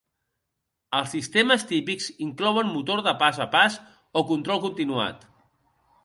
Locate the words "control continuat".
4.31-5.29